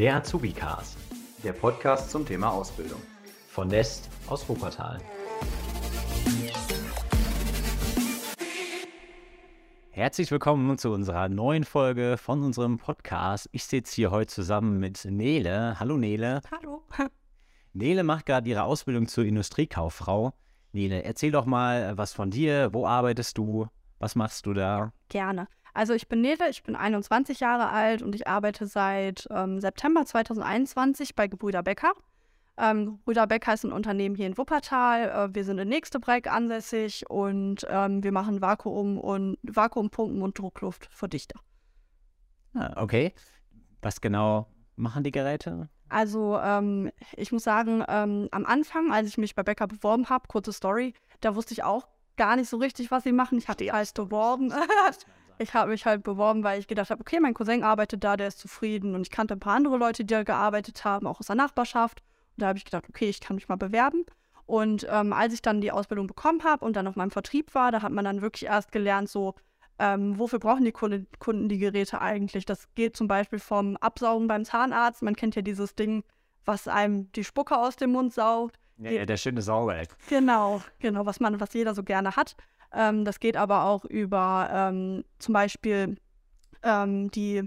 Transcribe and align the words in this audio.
Der 0.00 0.16
Azubi-Cast. 0.16 0.96
Der 1.44 1.52
Podcast 1.52 2.10
zum 2.10 2.24
Thema 2.24 2.50
Ausbildung. 2.50 3.02
Von 3.48 3.68
Nest 3.68 4.08
aus 4.28 4.48
Wuppertal. 4.48 4.98
Herzlich 9.90 10.30
willkommen 10.30 10.78
zu 10.78 10.90
unserer 10.90 11.28
neuen 11.28 11.64
Folge 11.64 12.16
von 12.16 12.42
unserem 12.42 12.78
Podcast. 12.78 13.50
Ich 13.52 13.64
sitze 13.64 13.94
hier 13.94 14.10
heute 14.10 14.32
zusammen 14.32 14.80
mit 14.80 15.04
Nele. 15.04 15.78
Hallo 15.78 15.98
Nele. 15.98 16.40
Hallo. 16.50 16.82
Nele 17.74 18.02
macht 18.02 18.24
gerade 18.24 18.48
ihre 18.48 18.62
Ausbildung 18.62 19.06
zur 19.06 19.26
Industriekauffrau. 19.26 20.32
Nele, 20.72 21.04
erzähl 21.04 21.30
doch 21.30 21.44
mal 21.44 21.98
was 21.98 22.14
von 22.14 22.30
dir. 22.30 22.72
Wo 22.72 22.86
arbeitest 22.86 23.36
du? 23.36 23.68
Was 23.98 24.14
machst 24.14 24.46
du 24.46 24.54
da? 24.54 24.94
Gerne. 25.10 25.46
Also 25.74 25.94
ich 25.94 26.08
bin 26.08 26.20
Nele, 26.20 26.48
ich 26.50 26.62
bin 26.62 26.76
21 26.76 27.40
Jahre 27.40 27.70
alt 27.70 28.02
und 28.02 28.14
ich 28.14 28.26
arbeite 28.26 28.66
seit 28.66 29.26
ähm, 29.30 29.60
September 29.60 30.04
2021 30.04 31.14
bei 31.14 31.28
Gebrüder 31.28 31.62
Becker. 31.62 31.92
Ähm, 32.58 32.98
Gebrüder 32.98 33.26
Becker 33.26 33.54
ist 33.54 33.64
ein 33.64 33.72
Unternehmen 33.72 34.14
hier 34.14 34.26
in 34.26 34.36
Wuppertal. 34.36 35.08
Äh, 35.08 35.34
wir 35.34 35.44
sind 35.44 35.58
in 35.58 35.68
Nächstebreck 35.68 36.30
ansässig 36.30 37.08
und 37.08 37.66
ähm, 37.68 38.02
wir 38.02 38.12
machen 38.12 38.40
Vakuum 38.40 38.98
und 38.98 39.38
Vakuumpumpen 39.42 40.22
und 40.22 40.38
Druckluft 40.38 40.88
für 40.90 41.08
Dichter. 41.08 41.40
Ah, 42.54 42.82
okay. 42.82 43.14
Was 43.82 44.00
genau 44.00 44.46
machen 44.76 45.04
die 45.04 45.12
Geräte? 45.12 45.68
Also 45.88 46.38
ähm, 46.38 46.90
ich 47.16 47.32
muss 47.32 47.44
sagen, 47.44 47.84
ähm, 47.88 48.28
am 48.30 48.46
Anfang, 48.46 48.92
als 48.92 49.08
ich 49.08 49.18
mich 49.18 49.34
bei 49.34 49.42
Becker 49.42 49.66
beworben 49.66 50.08
habe, 50.08 50.28
kurze 50.28 50.52
Story, 50.52 50.94
da 51.20 51.34
wusste 51.34 51.54
ich 51.54 51.64
auch 51.64 51.88
gar 52.16 52.36
nicht 52.36 52.48
so 52.48 52.58
richtig, 52.58 52.90
was 52.90 53.04
sie 53.04 53.12
machen. 53.12 53.38
Ich 53.38 53.48
hatte 53.48 53.70
halt 53.72 53.92
beworben. 53.94 54.52
ich 55.40 55.54
habe 55.54 55.70
mich 55.70 55.86
halt 55.86 56.02
beworben, 56.02 56.44
weil 56.44 56.60
ich 56.60 56.68
gedacht 56.68 56.90
habe, 56.90 57.00
okay, 57.00 57.18
mein 57.18 57.34
Cousin 57.34 57.62
arbeitet 57.64 58.04
da, 58.04 58.16
der 58.16 58.28
ist 58.28 58.38
zufrieden 58.38 58.94
und 58.94 59.02
ich 59.02 59.10
kannte 59.10 59.34
ein 59.34 59.40
paar 59.40 59.56
andere 59.56 59.78
Leute, 59.78 60.04
die 60.04 60.12
da 60.12 60.22
gearbeitet 60.22 60.84
haben, 60.84 61.06
auch 61.06 61.20
aus 61.20 61.26
der 61.26 61.36
Nachbarschaft. 61.36 62.02
Und 62.36 62.42
da 62.42 62.48
habe 62.48 62.58
ich 62.58 62.64
gedacht, 62.64 62.84
okay, 62.88 63.08
ich 63.08 63.20
kann 63.20 63.36
mich 63.36 63.48
mal 63.48 63.56
bewerben. 63.56 64.04
Und 64.44 64.86
ähm, 64.90 65.12
als 65.12 65.32
ich 65.32 65.42
dann 65.42 65.60
die 65.60 65.72
Ausbildung 65.72 66.06
bekommen 66.06 66.44
habe 66.44 66.64
und 66.64 66.76
dann 66.76 66.86
auf 66.86 66.96
meinem 66.96 67.10
Vertrieb 67.10 67.54
war, 67.54 67.72
da 67.72 67.82
hat 67.82 67.92
man 67.92 68.04
dann 68.04 68.20
wirklich 68.20 68.46
erst 68.46 68.72
gelernt, 68.72 69.08
so, 69.08 69.34
ähm, 69.78 70.18
wofür 70.18 70.38
brauchen 70.38 70.64
die 70.64 70.72
Kunden, 70.72 71.06
Kunden 71.18 71.48
die 71.48 71.58
Geräte 71.58 72.00
eigentlich? 72.00 72.44
Das 72.44 72.68
geht 72.74 72.96
zum 72.96 73.08
Beispiel 73.08 73.38
vom 73.38 73.76
Absaugen 73.78 74.28
beim 74.28 74.44
Zahnarzt. 74.44 75.02
Man 75.02 75.16
kennt 75.16 75.36
ja 75.36 75.42
dieses 75.42 75.74
Ding, 75.74 76.04
was 76.44 76.68
einem 76.68 77.10
die 77.12 77.24
Spucke 77.24 77.56
aus 77.56 77.76
dem 77.76 77.92
Mund 77.92 78.12
saugt. 78.12 78.58
Ja, 78.76 78.90
ja 78.90 79.06
der 79.06 79.16
schöne 79.16 79.40
Sauerberg. 79.40 79.96
Genau, 80.08 80.60
genau, 80.80 81.06
was 81.06 81.20
man, 81.20 81.40
was 81.40 81.54
jeder 81.54 81.74
so 81.74 81.82
gerne 81.82 82.16
hat. 82.16 82.36
Ähm, 82.72 83.04
das 83.04 83.20
geht 83.20 83.36
aber 83.36 83.64
auch 83.64 83.84
über 83.84 84.48
ähm, 84.52 85.04
zum 85.18 85.32
Beispiel 85.32 85.96
ähm, 86.62 87.10
die, 87.10 87.44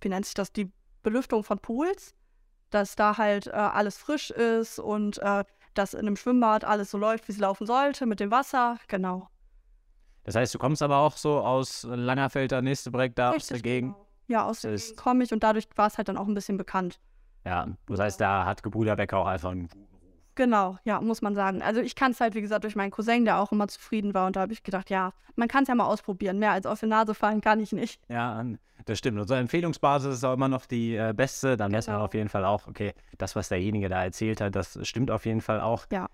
wie 0.00 0.08
nennt 0.08 0.26
sich 0.26 0.34
das, 0.34 0.52
die 0.52 0.70
Belüftung 1.02 1.44
von 1.44 1.58
Pools, 1.58 2.14
dass 2.70 2.96
da 2.96 3.16
halt 3.16 3.46
äh, 3.46 3.52
alles 3.52 3.96
frisch 3.96 4.30
ist 4.30 4.78
und 4.78 5.18
äh, 5.18 5.44
dass 5.74 5.94
in 5.94 6.00
einem 6.00 6.16
Schwimmbad 6.16 6.64
alles 6.64 6.90
so 6.90 6.98
läuft, 6.98 7.28
wie 7.28 7.32
es 7.32 7.38
laufen 7.38 7.66
sollte, 7.66 8.04
mit 8.04 8.20
dem 8.20 8.30
Wasser, 8.30 8.78
genau. 8.88 9.28
Das 10.24 10.34
heißt, 10.34 10.54
du 10.54 10.58
kommst 10.58 10.82
aber 10.82 10.98
auch 10.98 11.16
so 11.16 11.40
aus 11.40 11.84
Langerfelder, 11.88 12.60
Nächstebreck, 12.60 13.14
da 13.14 13.30
Richtig, 13.30 13.42
aus 13.42 13.48
der 13.48 13.60
Gegend. 13.60 13.94
Genau. 13.94 14.06
Ja, 14.26 14.44
aus 14.44 14.60
der 14.60 14.72
Gegend 14.72 14.96
komme 14.96 15.24
ich 15.24 15.32
und 15.32 15.42
dadurch 15.42 15.68
war 15.76 15.86
es 15.86 15.96
halt 15.96 16.08
dann 16.08 16.18
auch 16.18 16.26
ein 16.26 16.34
bisschen 16.34 16.58
bekannt. 16.58 17.00
Ja, 17.46 17.66
das 17.86 18.00
heißt, 18.00 18.20
da 18.20 18.44
hat 18.44 18.62
Gebrüder 18.62 18.96
Becker 18.96 19.18
auch 19.18 19.26
einfach 19.26 19.52
einen 19.52 19.68
guten 19.68 19.97
Genau, 20.38 20.78
ja, 20.84 21.00
muss 21.00 21.20
man 21.20 21.34
sagen. 21.34 21.62
Also 21.62 21.80
ich 21.80 21.96
kann 21.96 22.12
es 22.12 22.20
halt, 22.20 22.36
wie 22.36 22.40
gesagt, 22.40 22.62
durch 22.62 22.76
meinen 22.76 22.92
Cousin, 22.92 23.24
der 23.24 23.40
auch 23.40 23.50
immer 23.50 23.66
zufrieden 23.66 24.14
war. 24.14 24.28
Und 24.28 24.36
da 24.36 24.42
habe 24.42 24.52
ich 24.52 24.62
gedacht, 24.62 24.88
ja, 24.88 25.12
man 25.34 25.48
kann 25.48 25.64
es 25.64 25.68
ja 25.68 25.74
mal 25.74 25.86
ausprobieren. 25.86 26.38
Mehr 26.38 26.52
als 26.52 26.64
auf 26.64 26.78
die 26.78 26.86
Nase 26.86 27.12
fallen 27.12 27.40
kann 27.40 27.58
ich 27.58 27.72
nicht. 27.72 28.00
Ja, 28.08 28.44
das 28.84 28.98
stimmt. 28.98 29.18
Unsere 29.18 29.40
Empfehlungsbasis 29.40 30.14
ist 30.14 30.22
auch 30.22 30.34
immer 30.34 30.46
noch 30.46 30.66
die 30.66 30.94
äh, 30.94 31.12
beste. 31.12 31.56
Dann 31.56 31.70
genau. 31.70 31.78
weiß 31.78 31.88
man 31.88 31.96
auf 31.96 32.14
jeden 32.14 32.28
Fall 32.28 32.44
auch, 32.44 32.68
okay, 32.68 32.92
das, 33.18 33.34
was 33.34 33.48
derjenige 33.48 33.88
da 33.88 34.04
erzählt 34.04 34.40
hat, 34.40 34.54
das 34.54 34.78
stimmt 34.86 35.10
auf 35.10 35.26
jeden 35.26 35.40
Fall 35.40 35.60
auch. 35.60 35.86
Ja. 35.90 36.08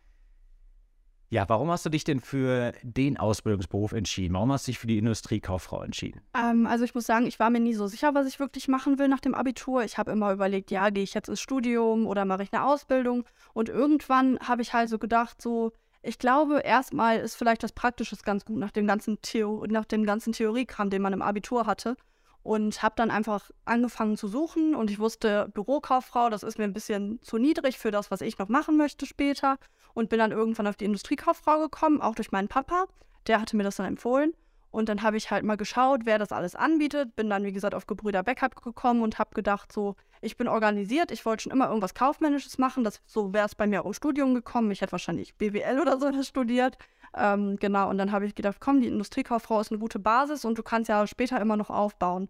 Ja, 1.34 1.48
warum 1.48 1.68
hast 1.68 1.84
du 1.84 1.90
dich 1.90 2.04
denn 2.04 2.20
für 2.20 2.70
den 2.84 3.16
Ausbildungsberuf 3.16 3.90
entschieden? 3.90 4.34
Warum 4.34 4.52
hast 4.52 4.68
du 4.68 4.70
dich 4.70 4.78
für 4.78 4.86
die 4.86 4.98
Industriekauffrau 4.98 5.82
entschieden? 5.82 6.20
Ähm, 6.32 6.64
also 6.64 6.84
ich 6.84 6.94
muss 6.94 7.06
sagen, 7.06 7.26
ich 7.26 7.40
war 7.40 7.50
mir 7.50 7.58
nie 7.58 7.74
so 7.74 7.88
sicher, 7.88 8.14
was 8.14 8.28
ich 8.28 8.38
wirklich 8.38 8.68
machen 8.68 9.00
will 9.00 9.08
nach 9.08 9.18
dem 9.18 9.34
Abitur. 9.34 9.82
Ich 9.82 9.98
habe 9.98 10.12
immer 10.12 10.32
überlegt, 10.32 10.70
ja, 10.70 10.90
gehe 10.90 11.02
ich 11.02 11.12
jetzt 11.12 11.28
ins 11.28 11.40
Studium 11.40 12.06
oder 12.06 12.24
mache 12.24 12.44
ich 12.44 12.52
eine 12.52 12.64
Ausbildung? 12.64 13.24
Und 13.52 13.68
irgendwann 13.68 14.38
habe 14.46 14.62
ich 14.62 14.74
halt 14.74 14.88
so 14.88 15.00
gedacht, 15.00 15.42
so, 15.42 15.72
ich 16.02 16.20
glaube, 16.20 16.60
erstmal 16.60 17.18
ist 17.18 17.34
vielleicht 17.34 17.64
das 17.64 17.72
Praktische 17.72 18.14
ganz 18.22 18.44
gut 18.44 18.58
nach 18.58 18.70
dem 18.70 18.86
ganzen 18.86 19.20
Theo 19.20 19.66
nach 19.68 19.86
dem 19.86 20.06
ganzen 20.06 20.34
Theoriekram, 20.34 20.88
den 20.88 21.02
man 21.02 21.14
im 21.14 21.22
Abitur 21.22 21.66
hatte 21.66 21.96
und 22.44 22.82
habe 22.82 22.94
dann 22.96 23.10
einfach 23.10 23.50
angefangen 23.64 24.16
zu 24.16 24.28
suchen 24.28 24.76
und 24.76 24.88
ich 24.88 25.00
wusste, 25.00 25.50
Bürokauffrau, 25.52 26.28
das 26.28 26.44
ist 26.44 26.58
mir 26.58 26.64
ein 26.64 26.74
bisschen 26.74 27.20
zu 27.22 27.38
niedrig 27.38 27.78
für 27.78 27.90
das, 27.90 28.12
was 28.12 28.20
ich 28.20 28.38
noch 28.38 28.48
machen 28.48 28.76
möchte 28.76 29.06
später 29.06 29.58
und 29.94 30.10
bin 30.10 30.18
dann 30.18 30.32
irgendwann 30.32 30.66
auf 30.66 30.76
die 30.76 30.84
Industriekauffrau 30.84 31.58
gekommen, 31.60 32.00
auch 32.00 32.14
durch 32.14 32.32
meinen 32.32 32.48
Papa, 32.48 32.86
der 33.26 33.40
hatte 33.40 33.56
mir 33.56 33.62
das 33.62 33.76
dann 33.76 33.86
empfohlen. 33.86 34.34
Und 34.70 34.88
dann 34.88 35.02
habe 35.02 35.16
ich 35.16 35.30
halt 35.30 35.44
mal 35.44 35.56
geschaut, 35.56 36.00
wer 36.02 36.18
das 36.18 36.32
alles 36.32 36.56
anbietet, 36.56 37.14
bin 37.14 37.30
dann 37.30 37.44
wie 37.44 37.52
gesagt 37.52 37.76
auf 37.76 37.86
Gebrüder 37.86 38.24
Backup 38.24 38.60
gekommen 38.60 39.02
und 39.02 39.20
habe 39.20 39.30
gedacht 39.32 39.72
so, 39.72 39.94
ich 40.20 40.36
bin 40.36 40.48
organisiert, 40.48 41.12
ich 41.12 41.24
wollte 41.24 41.44
schon 41.44 41.52
immer 41.52 41.68
irgendwas 41.68 41.94
kaufmännisches 41.94 42.58
machen, 42.58 42.82
das 42.82 43.00
so 43.06 43.32
wäre 43.32 43.46
es 43.46 43.54
bei 43.54 43.68
mir 43.68 43.82
auch 43.82 43.86
im 43.86 43.92
Studium 43.92 44.34
gekommen, 44.34 44.72
ich 44.72 44.80
hätte 44.80 44.90
wahrscheinlich 44.90 45.36
BWL 45.36 45.80
oder 45.80 46.00
so 46.00 46.10
studiert. 46.24 46.76
Ähm, 47.16 47.56
genau, 47.60 47.88
und 47.88 47.98
dann 47.98 48.10
habe 48.10 48.26
ich 48.26 48.34
gedacht, 48.34 48.56
komm, 48.58 48.80
die 48.80 48.88
Industriekauffrau 48.88 49.60
ist 49.60 49.70
eine 49.70 49.78
gute 49.78 50.00
Basis 50.00 50.44
und 50.44 50.58
du 50.58 50.64
kannst 50.64 50.88
ja 50.88 51.06
später 51.06 51.40
immer 51.40 51.56
noch 51.56 51.70
aufbauen. 51.70 52.28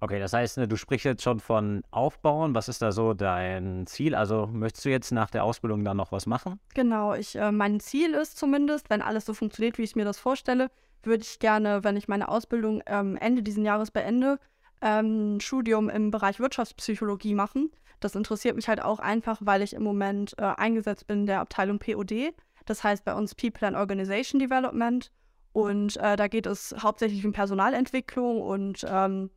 Okay, 0.00 0.20
das 0.20 0.32
heißt, 0.32 0.58
ne, 0.58 0.68
du 0.68 0.76
sprichst 0.76 1.04
jetzt 1.04 1.22
schon 1.22 1.40
von 1.40 1.82
Aufbauen. 1.90 2.54
Was 2.54 2.68
ist 2.68 2.82
da 2.82 2.92
so 2.92 3.14
dein 3.14 3.86
Ziel? 3.86 4.14
Also 4.14 4.46
möchtest 4.46 4.84
du 4.84 4.90
jetzt 4.90 5.10
nach 5.10 5.30
der 5.30 5.42
Ausbildung 5.42 5.84
dann 5.84 5.96
noch 5.96 6.12
was 6.12 6.26
machen? 6.26 6.60
Genau, 6.74 7.14
ich, 7.14 7.34
äh, 7.36 7.50
mein 7.50 7.80
Ziel 7.80 8.14
ist 8.14 8.38
zumindest, 8.38 8.90
wenn 8.90 9.02
alles 9.02 9.24
so 9.24 9.34
funktioniert, 9.34 9.76
wie 9.76 9.82
ich 9.82 9.96
mir 9.96 10.04
das 10.04 10.18
vorstelle, 10.18 10.70
würde 11.02 11.22
ich 11.22 11.40
gerne, 11.40 11.82
wenn 11.82 11.96
ich 11.96 12.06
meine 12.06 12.28
Ausbildung 12.28 12.82
ähm, 12.86 13.16
Ende 13.16 13.42
dieses 13.42 13.64
Jahres 13.64 13.90
beende, 13.90 14.38
ähm, 14.80 15.36
ein 15.36 15.40
Studium 15.40 15.88
im 15.88 16.12
Bereich 16.12 16.38
Wirtschaftspsychologie 16.38 17.34
machen. 17.34 17.72
Das 17.98 18.14
interessiert 18.14 18.54
mich 18.54 18.68
halt 18.68 18.80
auch 18.80 19.00
einfach, 19.00 19.38
weil 19.40 19.62
ich 19.62 19.74
im 19.74 19.82
Moment 19.82 20.34
äh, 20.38 20.42
eingesetzt 20.42 21.08
bin 21.08 21.20
in 21.20 21.26
der 21.26 21.40
Abteilung 21.40 21.80
POD. 21.80 22.32
Das 22.66 22.84
heißt 22.84 23.04
bei 23.04 23.14
uns 23.14 23.34
People 23.34 23.66
and 23.66 23.76
Organization 23.76 24.38
Development. 24.38 25.10
Und 25.52 25.96
äh, 25.96 26.14
da 26.14 26.28
geht 26.28 26.46
es 26.46 26.74
hauptsächlich 26.78 27.24
um 27.26 27.32
Personalentwicklung 27.32 28.40
und 28.40 28.86
ähm, 28.88 29.30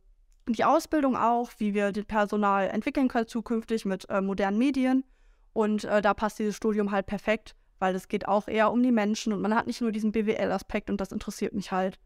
die 0.48 0.64
Ausbildung 0.64 1.16
auch, 1.16 1.50
wie 1.58 1.74
wir 1.74 1.92
das 1.92 2.04
Personal 2.04 2.68
entwickeln 2.68 3.08
können 3.08 3.26
zukünftig 3.26 3.84
mit 3.84 4.08
äh, 4.10 4.20
modernen 4.20 4.58
Medien. 4.58 5.04
Und 5.52 5.84
äh, 5.84 6.02
da 6.02 6.14
passt 6.14 6.38
dieses 6.38 6.56
Studium 6.56 6.90
halt 6.90 7.06
perfekt, 7.06 7.54
weil 7.78 7.94
es 7.94 8.08
geht 8.08 8.26
auch 8.26 8.48
eher 8.48 8.72
um 8.72 8.82
die 8.82 8.92
Menschen 8.92 9.32
und 9.32 9.40
man 9.40 9.54
hat 9.54 9.66
nicht 9.66 9.80
nur 9.80 9.92
diesen 9.92 10.12
BWL-Aspekt 10.12 10.90
und 10.90 11.00
das 11.00 11.12
interessiert 11.12 11.52
mich 11.52 11.72
halt. 11.72 11.98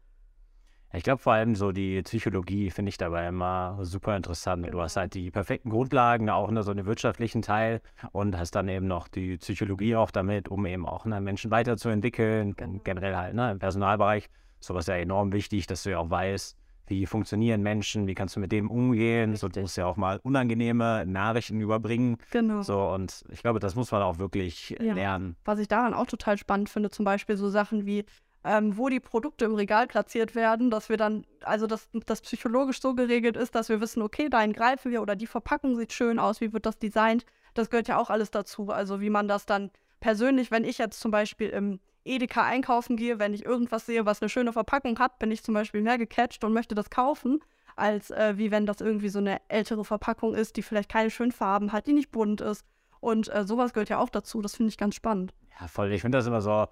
Ich 0.93 1.03
glaube 1.03 1.21
vor 1.21 1.33
allem 1.33 1.53
so 1.55 1.73
die 1.73 2.01
Psychologie 2.03 2.71
finde 2.71 2.89
ich 2.89 2.97
dabei 2.97 3.27
immer 3.27 3.77
super 3.81 4.15
interessant. 4.15 4.65
Du 4.71 4.81
hast 4.81 4.95
halt 4.95 5.13
die 5.15 5.31
perfekten 5.31 5.69
Grundlagen, 5.69 6.29
auch 6.29 6.49
ne, 6.49 6.63
so 6.63 6.71
einen 6.71 6.85
wirtschaftlichen 6.85 7.41
Teil 7.41 7.81
und 8.13 8.37
hast 8.37 8.51
dann 8.51 8.69
eben 8.69 8.87
noch 8.87 9.09
die 9.09 9.37
Psychologie 9.37 9.97
auch 9.97 10.11
damit, 10.11 10.47
um 10.47 10.65
eben 10.65 10.87
auch 10.87 11.05
ne, 11.05 11.19
Menschen 11.19 11.51
weiterzuentwickeln. 11.51 12.55
Genau. 12.55 12.79
Generell 12.85 13.17
halt 13.17 13.35
ne, 13.35 13.51
im 13.51 13.59
Personalbereich. 13.59 14.29
Sowas 14.59 14.87
ja 14.87 14.95
enorm 14.95 15.33
wichtig, 15.33 15.67
dass 15.67 15.83
du 15.83 15.91
ja 15.91 15.99
auch 15.99 16.09
weißt, 16.09 16.57
wie 16.89 17.05
funktionieren 17.05 17.61
Menschen, 17.61 18.07
wie 18.07 18.15
kannst 18.15 18.35
du 18.35 18.39
mit 18.39 18.51
dem 18.51 18.69
umgehen. 18.69 19.35
So, 19.35 19.47
du 19.47 19.61
musst 19.61 19.77
ja 19.77 19.85
auch 19.85 19.97
mal 19.97 20.19
unangenehme 20.23 21.05
Nachrichten 21.05 21.59
überbringen. 21.59 22.17
Genau. 22.31 22.61
So, 22.61 22.89
und 22.89 23.23
ich 23.31 23.41
glaube, 23.41 23.59
das 23.59 23.75
muss 23.75 23.91
man 23.91 24.01
auch 24.01 24.19
wirklich 24.19 24.75
ja. 24.79 24.93
lernen. 24.93 25.35
Was 25.45 25.59
ich 25.59 25.67
daran 25.67 25.93
auch 25.93 26.07
total 26.07 26.37
spannend 26.37 26.69
finde, 26.69 26.89
zum 26.89 27.05
Beispiel 27.05 27.37
so 27.37 27.49
Sachen 27.49 27.85
wie, 27.85 28.05
ähm, 28.43 28.77
wo 28.77 28.89
die 28.89 28.99
Produkte 28.99 29.45
im 29.45 29.55
Regal 29.55 29.87
platziert 29.87 30.35
werden, 30.35 30.71
dass 30.71 30.89
wir 30.89 30.97
dann, 30.97 31.25
also 31.41 31.67
dass 31.67 31.89
das 32.05 32.21
psychologisch 32.21 32.81
so 32.81 32.95
geregelt 32.95 33.35
ist, 33.35 33.55
dass 33.55 33.69
wir 33.69 33.81
wissen, 33.81 34.01
okay, 34.01 34.29
dahin 34.29 34.53
greifen 34.53 34.91
wir 34.91 35.01
oder 35.01 35.15
die 35.15 35.27
Verpackung 35.27 35.75
sieht 35.75 35.93
schön 35.93 36.19
aus, 36.19 36.41
wie 36.41 36.53
wird 36.53 36.65
das 36.65 36.77
designt. 36.77 37.25
Das 37.53 37.69
gehört 37.69 37.87
ja 37.87 37.97
auch 37.97 38.09
alles 38.09 38.31
dazu. 38.31 38.69
Also 38.69 39.01
wie 39.01 39.09
man 39.09 39.27
das 39.27 39.45
dann 39.45 39.71
persönlich, 39.99 40.51
wenn 40.51 40.63
ich 40.63 40.77
jetzt 40.77 40.99
zum 40.99 41.11
Beispiel 41.11 41.49
im 41.49 41.79
Edeka 42.07 42.43
einkaufen 42.43 42.95
gehe, 42.95 43.19
wenn 43.19 43.33
ich 43.33 43.45
irgendwas 43.45 43.85
sehe, 43.85 44.05
was 44.05 44.21
eine 44.21 44.29
schöne 44.29 44.53
Verpackung 44.53 44.97
hat, 44.99 45.19
bin 45.19 45.31
ich 45.31 45.43
zum 45.43 45.53
Beispiel 45.53 45.81
mehr 45.81 45.97
gecatcht 45.97 46.43
und 46.43 46.53
möchte 46.53 46.75
das 46.75 46.89
kaufen, 46.89 47.39
als 47.75 48.11
äh, 48.11 48.37
wie 48.37 48.51
wenn 48.51 48.65
das 48.65 48.81
irgendwie 48.81 49.09
so 49.09 49.19
eine 49.19 49.39
ältere 49.49 49.85
Verpackung 49.85 50.33
ist, 50.33 50.57
die 50.57 50.63
vielleicht 50.63 50.89
keine 50.89 51.09
schönen 51.09 51.31
Farben 51.31 51.71
hat, 51.71 51.87
die 51.87 51.93
nicht 51.93 52.11
bunt 52.11 52.41
ist. 52.41 52.65
Und 52.99 53.33
äh, 53.33 53.45
sowas 53.45 53.73
gehört 53.73 53.89
ja 53.89 53.99
auch 53.99 54.09
dazu. 54.09 54.41
Das 54.41 54.55
finde 54.55 54.69
ich 54.69 54.77
ganz 54.77 54.95
spannend. 54.95 55.33
Ja, 55.59 55.67
voll. 55.67 55.91
Ich 55.91 56.01
finde 56.01 56.17
das 56.17 56.27
immer 56.27 56.41
so. 56.41 56.67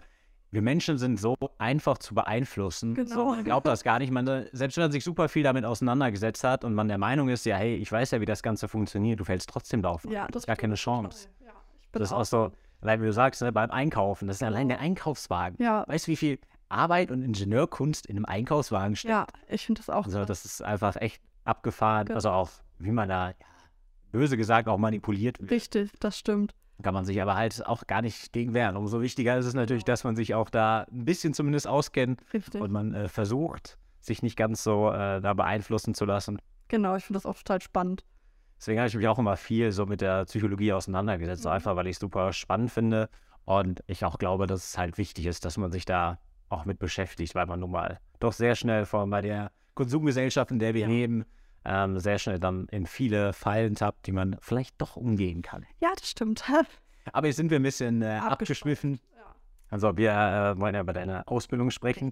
Wir 0.52 0.62
Menschen 0.62 0.98
sind 0.98 1.20
so 1.20 1.36
einfach 1.58 1.98
zu 1.98 2.16
beeinflussen. 2.16 2.94
Genau. 2.94 3.34
So, 3.34 3.36
ich 3.36 3.44
glaube 3.44 3.68
das 3.68 3.84
gar 3.84 4.00
nicht. 4.00 4.12
Man, 4.12 4.48
selbst 4.54 4.78
wenn 4.78 4.86
man 4.86 4.92
sich 4.92 5.04
super 5.04 5.28
viel 5.28 5.44
damit 5.44 5.66
auseinandergesetzt 5.66 6.44
hat 6.46 6.64
und 6.64 6.74
man 6.74 6.88
der 6.88 6.98
Meinung 6.98 7.28
ist, 7.28 7.46
ja, 7.46 7.58
hey, 7.58 7.76
ich 7.76 7.92
weiß 7.92 8.12
ja, 8.12 8.22
wie 8.22 8.26
das 8.26 8.42
Ganze 8.42 8.68
funktioniert, 8.68 9.20
du 9.20 9.26
fällst 9.26 9.50
trotzdem 9.50 9.82
drauf. 9.82 10.06
Ja, 10.10 10.28
das 10.28 10.44
ist 10.44 10.48
gar 10.48 10.56
keine 10.56 10.76
Chance. 10.76 11.28
Ja, 11.44 11.52
das 11.92 12.04
ist 12.04 12.14
auch 12.14 12.26
so 12.26 12.52
Allein 12.86 13.02
wie 13.02 13.08
du 13.08 13.14
sagst, 13.14 13.42
ne, 13.42 13.52
beim 13.52 13.72
Einkaufen, 13.72 14.28
das 14.28 14.38
ist 14.38 14.44
allein 14.44 14.70
der 14.70 14.80
Einkaufswagen. 14.80 15.58
Ja. 15.60 15.86
Weißt 15.88 16.06
du, 16.06 16.12
wie 16.12 16.16
viel 16.16 16.40
Arbeit 16.70 17.10
und 17.10 17.24
Ingenieurkunst 17.24 18.06
in 18.06 18.16
einem 18.16 18.26
Einkaufswagen 18.26 18.96
steckt? 18.96 19.10
Ja, 19.10 19.26
ich 19.48 19.66
finde 19.66 19.80
das 19.80 19.90
auch. 19.90 20.06
Also, 20.06 20.24
das 20.24 20.46
ist 20.46 20.62
einfach 20.62 20.96
echt 20.98 21.20
abgefahren. 21.46 22.06
Genau. 22.06 22.16
Also 22.16 22.30
auch, 22.30 22.52
wie 22.78 22.92
man 22.92 23.10
da 23.10 23.34
böse 24.12 24.38
gesagt 24.38 24.68
auch 24.68 24.78
manipuliert 24.78 25.40
wird. 25.40 25.50
Richtig, 25.50 25.94
das 26.00 26.20
stimmt. 26.20 26.54
Kann 26.84 26.94
man 26.94 27.06
sich 27.06 27.20
aber 27.20 27.34
halt 27.34 27.66
auch 27.66 27.88
gar 27.88 28.04
nicht 28.04 28.32
gegen 28.34 28.54
wehren. 28.54 28.78
Umso 28.78 29.02
wichtiger 29.02 29.36
ist 29.36 29.48
es 29.48 29.56
natürlich, 29.56 29.84
dass 29.84 30.04
man 30.04 30.16
sich 30.16 30.36
auch 30.36 30.52
da 30.52 30.86
ein 30.92 31.06
bisschen 31.06 31.34
zumindest 31.34 31.68
auskennt 31.68 32.22
Richtig. 32.36 32.62
und 32.62 32.72
man 32.72 32.94
äh, 32.94 33.08
versucht, 33.08 33.80
sich 34.00 34.22
nicht 34.22 34.38
ganz 34.38 34.64
so 34.64 34.92
äh, 34.92 35.22
da 35.22 35.34
beeinflussen 35.34 35.96
zu 35.96 36.06
lassen. 36.06 36.38
Genau, 36.68 36.96
ich 36.96 37.06
finde 37.06 37.18
das 37.18 37.26
auch 37.26 37.38
total 37.38 37.64
spannend. 37.64 38.04
Deswegen 38.58 38.80
habe 38.80 38.88
ich 38.88 38.96
mich 38.96 39.08
auch 39.08 39.20
immer 39.20 39.38
viel 39.38 39.72
so 39.72 39.86
mit 39.86 40.02
der 40.02 40.26
Psychologie 40.26 40.74
auseinandergesetzt, 40.74 41.44
so 41.44 41.50
Mhm. 41.50 41.56
einfach 41.56 41.76
weil 41.76 41.88
ich 41.88 41.96
es 41.96 42.00
super 42.00 42.32
spannend 42.34 42.72
finde 42.72 43.10
und 43.46 43.84
ich 43.88 44.06
auch 44.06 44.18
glaube, 44.18 44.48
dass 44.48 44.64
es 44.70 44.78
halt 44.78 44.98
wichtig 44.98 45.26
ist, 45.26 45.46
dass 45.46 45.58
man 45.58 45.72
sich 45.72 45.86
da 45.86 46.20
auch 46.50 46.66
mit 46.66 46.80
beschäftigt, 46.80 47.36
weil 47.36 47.46
man 47.48 47.60
nun 47.60 47.72
mal 47.72 48.00
doch 48.20 48.34
sehr 48.34 48.56
schnell, 48.56 48.86
vor 48.86 49.02
allem 49.02 49.10
bei 49.10 49.22
der 49.22 49.52
Konsumgesellschaft, 49.74 50.52
in 50.52 50.60
der 50.60 50.74
wir 50.74 50.82
Ja. 50.82 50.88
leben, 50.88 51.26
ähm, 51.66 52.00
sehr 52.00 52.18
schnell 52.20 52.40
dann 52.40 52.68
in 52.72 52.86
viele 52.86 53.34
Fallen 53.34 53.76
tappt, 53.76 54.06
die 54.08 54.12
man 54.12 54.38
vielleicht 54.40 54.80
doch 54.82 54.96
umgehen 54.96 55.42
kann. 55.42 55.66
Ja, 55.82 55.90
das 55.98 56.10
stimmt. 56.10 56.44
Aber 57.14 57.28
jetzt 57.28 57.36
sind 57.38 57.50
wir 57.52 57.60
ein 57.60 57.64
bisschen 57.64 58.02
äh, 58.02 58.20
abgeschwiffen. 58.22 59.00
Ja. 59.16 59.36
Also 59.70 59.98
wir 59.98 60.12
äh, 60.12 60.60
wollen 60.60 60.76
ja 60.76 60.82
über 60.82 60.94
deine 60.94 61.28
Ausbildung 61.28 61.72
sprechen. 61.72 62.12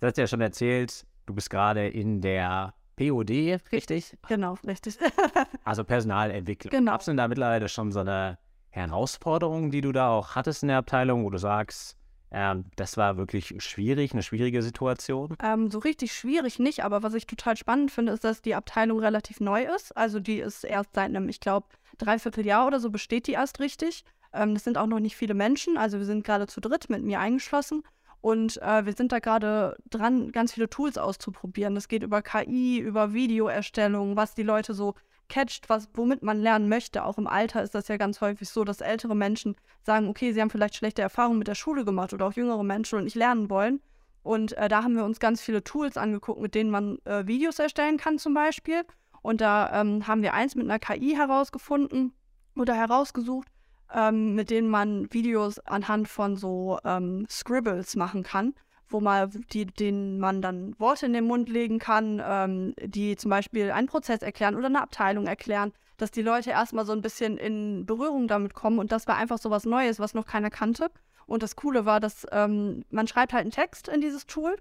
Du 0.00 0.06
hast 0.06 0.18
ja 0.18 0.26
schon 0.26 0.40
erzählt, 0.40 1.06
du 1.26 1.34
bist 1.34 1.50
gerade 1.50 1.88
in 1.88 2.20
der 2.20 2.74
POD, 2.96 3.60
richtig? 3.72 4.16
Genau, 4.28 4.56
richtig. 4.66 4.98
Also 5.64 5.82
Personalentwicklung. 5.84 6.70
Genau. 6.70 6.92
Gab 6.92 7.00
es 7.00 7.06
denn 7.06 7.16
da 7.16 7.26
mittlerweile 7.26 7.68
schon 7.68 7.90
so 7.90 8.00
eine 8.00 8.38
Herausforderung, 8.70 9.70
die 9.70 9.80
du 9.80 9.92
da 9.92 10.10
auch 10.10 10.34
hattest 10.34 10.62
in 10.62 10.68
der 10.68 10.78
Abteilung, 10.78 11.24
wo 11.24 11.30
du 11.30 11.38
sagst, 11.38 11.96
ähm, 12.30 12.64
das 12.76 12.96
war 12.96 13.16
wirklich 13.16 13.54
schwierig, 13.58 14.12
eine 14.12 14.22
schwierige 14.22 14.62
Situation? 14.62 15.36
Ähm, 15.42 15.70
so 15.70 15.78
richtig 15.78 16.12
schwierig 16.12 16.58
nicht, 16.58 16.82
aber 16.82 17.02
was 17.02 17.14
ich 17.14 17.26
total 17.26 17.56
spannend 17.56 17.92
finde, 17.92 18.12
ist, 18.12 18.24
dass 18.24 18.42
die 18.42 18.56
Abteilung 18.56 18.98
relativ 18.98 19.40
neu 19.40 19.64
ist. 19.64 19.96
Also 19.96 20.18
die 20.18 20.40
ist 20.40 20.64
erst 20.64 20.94
seit 20.94 21.06
einem, 21.06 21.28
ich 21.28 21.38
glaube, 21.40 21.68
Dreivierteljahr 21.98 22.66
oder 22.66 22.80
so 22.80 22.90
besteht 22.90 23.28
die 23.28 23.32
erst 23.32 23.60
richtig. 23.60 24.04
Ähm, 24.32 24.54
das 24.54 24.64
sind 24.64 24.76
auch 24.76 24.88
noch 24.88 24.98
nicht 24.98 25.16
viele 25.16 25.34
Menschen. 25.34 25.78
Also 25.78 25.98
wir 25.98 26.06
sind 26.06 26.24
gerade 26.24 26.48
zu 26.48 26.60
dritt 26.60 26.90
mit 26.90 27.04
mir 27.04 27.20
eingeschlossen. 27.20 27.84
Und 28.24 28.56
äh, 28.62 28.86
wir 28.86 28.94
sind 28.94 29.12
da 29.12 29.18
gerade 29.18 29.76
dran, 29.90 30.32
ganz 30.32 30.54
viele 30.54 30.70
Tools 30.70 30.96
auszuprobieren. 30.96 31.74
Das 31.74 31.88
geht 31.88 32.02
über 32.02 32.22
KI, 32.22 32.78
über 32.78 33.12
Videoerstellung, 33.12 34.16
was 34.16 34.34
die 34.34 34.42
Leute 34.42 34.72
so 34.72 34.94
catcht, 35.28 35.68
was, 35.68 35.90
womit 35.92 36.22
man 36.22 36.40
lernen 36.40 36.70
möchte. 36.70 37.04
Auch 37.04 37.18
im 37.18 37.26
Alter 37.26 37.62
ist 37.62 37.74
das 37.74 37.88
ja 37.88 37.98
ganz 37.98 38.22
häufig 38.22 38.48
so, 38.48 38.64
dass 38.64 38.80
ältere 38.80 39.14
Menschen 39.14 39.56
sagen, 39.82 40.08
okay, 40.08 40.32
sie 40.32 40.40
haben 40.40 40.48
vielleicht 40.48 40.74
schlechte 40.74 41.02
Erfahrungen 41.02 41.38
mit 41.38 41.48
der 41.48 41.54
Schule 41.54 41.84
gemacht 41.84 42.14
oder 42.14 42.24
auch 42.24 42.32
jüngere 42.32 42.64
Menschen 42.64 42.96
und 42.96 43.04
nicht 43.04 43.14
lernen 43.14 43.50
wollen. 43.50 43.82
Und 44.22 44.56
äh, 44.56 44.68
da 44.68 44.82
haben 44.82 44.96
wir 44.96 45.04
uns 45.04 45.20
ganz 45.20 45.42
viele 45.42 45.62
Tools 45.62 45.98
angeguckt, 45.98 46.40
mit 46.40 46.54
denen 46.54 46.70
man 46.70 46.96
äh, 47.04 47.26
Videos 47.26 47.58
erstellen 47.58 47.98
kann 47.98 48.18
zum 48.18 48.32
Beispiel. 48.32 48.86
Und 49.20 49.42
da 49.42 49.82
ähm, 49.82 50.06
haben 50.06 50.22
wir 50.22 50.32
eins 50.32 50.54
mit 50.54 50.64
einer 50.64 50.78
KI 50.78 51.14
herausgefunden 51.14 52.14
oder 52.56 52.72
herausgesucht, 52.72 53.48
ähm, 53.94 54.34
mit 54.34 54.50
denen 54.50 54.68
man 54.68 55.12
Videos 55.12 55.58
anhand 55.60 56.08
von 56.08 56.36
so 56.36 56.78
ähm, 56.84 57.26
Scribbles 57.30 57.96
machen 57.96 58.22
kann, 58.22 58.54
wo 58.88 59.00
mal 59.00 59.28
die, 59.52 59.66
denen 59.66 60.18
man 60.18 60.42
dann 60.42 60.78
Worte 60.78 61.06
in 61.06 61.12
den 61.12 61.26
Mund 61.26 61.48
legen 61.48 61.78
kann, 61.78 62.20
ähm, 62.24 62.74
die 62.82 63.16
zum 63.16 63.30
Beispiel 63.30 63.70
einen 63.70 63.86
Prozess 63.86 64.22
erklären 64.22 64.56
oder 64.56 64.66
eine 64.66 64.82
Abteilung 64.82 65.26
erklären, 65.26 65.72
dass 65.96 66.10
die 66.10 66.22
Leute 66.22 66.50
erstmal 66.50 66.84
so 66.84 66.92
ein 66.92 67.02
bisschen 67.02 67.38
in 67.38 67.86
Berührung 67.86 68.26
damit 68.26 68.54
kommen. 68.54 68.78
Und 68.78 68.90
das 68.90 69.06
war 69.06 69.16
einfach 69.16 69.38
so 69.38 69.50
was 69.50 69.64
Neues, 69.64 70.00
was 70.00 70.14
noch 70.14 70.26
keiner 70.26 70.50
kannte. 70.50 70.90
Und 71.26 71.42
das 71.42 71.56
Coole 71.56 71.86
war, 71.86 72.00
dass 72.00 72.26
ähm, 72.32 72.84
man 72.90 73.06
schreibt 73.06 73.32
halt 73.32 73.42
einen 73.42 73.52
Text 73.52 73.88
in 73.88 74.00
dieses 74.00 74.26
Tool 74.26 74.56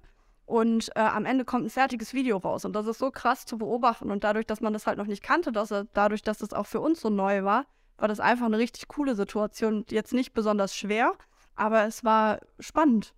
und 0.45 0.89
äh, 0.95 0.99
am 0.99 1.25
Ende 1.25 1.43
kommt 1.43 1.65
ein 1.65 1.69
fertiges 1.69 2.13
Video 2.13 2.37
raus. 2.37 2.65
Und 2.65 2.73
das 2.73 2.85
ist 2.85 2.99
so 2.99 3.09
krass 3.09 3.45
zu 3.45 3.57
beobachten. 3.57 4.11
Und 4.11 4.23
dadurch, 4.23 4.45
dass 4.45 4.61
man 4.61 4.73
das 4.73 4.85
halt 4.85 4.97
noch 4.97 5.07
nicht 5.07 5.23
kannte, 5.23 5.51
dass 5.51 5.73
dadurch, 5.93 6.21
dass 6.21 6.41
es 6.41 6.53
auch 6.53 6.67
für 6.67 6.79
uns 6.79 7.01
so 7.01 7.09
neu 7.09 7.43
war, 7.43 7.65
war 7.97 8.07
das 8.07 8.19
einfach 8.19 8.45
eine 8.45 8.57
richtig 8.57 8.87
coole 8.87 9.15
Situation. 9.15 9.85
Jetzt 9.89 10.13
nicht 10.13 10.33
besonders 10.33 10.75
schwer, 10.75 11.13
aber 11.55 11.85
es 11.85 12.03
war 12.03 12.39
spannend. 12.59 13.13